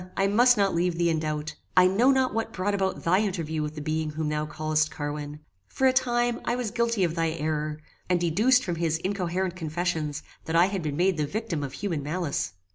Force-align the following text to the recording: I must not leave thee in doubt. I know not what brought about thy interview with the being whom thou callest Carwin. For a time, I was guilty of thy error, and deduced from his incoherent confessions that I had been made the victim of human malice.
I 0.17 0.25
must 0.25 0.57
not 0.57 0.73
leave 0.73 0.97
thee 0.97 1.11
in 1.11 1.19
doubt. 1.19 1.53
I 1.77 1.85
know 1.85 2.09
not 2.09 2.33
what 2.33 2.51
brought 2.53 2.73
about 2.73 3.03
thy 3.03 3.19
interview 3.19 3.61
with 3.61 3.75
the 3.75 3.81
being 3.81 4.09
whom 4.09 4.29
thou 4.29 4.47
callest 4.47 4.89
Carwin. 4.89 5.41
For 5.67 5.85
a 5.85 5.93
time, 5.93 6.41
I 6.43 6.55
was 6.55 6.71
guilty 6.71 7.03
of 7.03 7.13
thy 7.13 7.29
error, 7.29 7.77
and 8.09 8.19
deduced 8.19 8.63
from 8.63 8.77
his 8.77 8.97
incoherent 8.97 9.55
confessions 9.55 10.23
that 10.45 10.55
I 10.55 10.65
had 10.69 10.81
been 10.81 10.97
made 10.97 11.17
the 11.17 11.27
victim 11.27 11.61
of 11.61 11.73
human 11.73 12.01
malice. 12.01 12.53